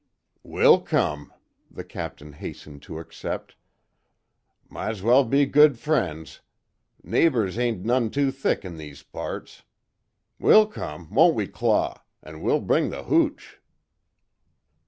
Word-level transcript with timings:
"We'll 0.41 0.81
come," 0.81 1.31
the 1.69 1.83
Captain 1.83 2.33
hastened 2.33 2.81
to 2.89 2.97
accept, 2.97 3.55
"Might's 4.67 5.03
well 5.03 5.23
be 5.23 5.45
good 5.45 5.77
friends. 5.77 6.41
Neighbors 7.03 7.53
hain't 7.55 7.85
none 7.85 8.09
too 8.09 8.31
thick 8.31 8.65
in 8.65 8.77
these 8.77 9.03
parts. 9.03 9.61
We'll 10.39 10.65
come, 10.65 11.13
won't 11.13 11.35
we 11.35 11.45
Claw 11.45 12.01
an' 12.23 12.41
we'll 12.41 12.61
bring 12.61 12.89
the 12.89 13.03
hooch." 13.03 13.61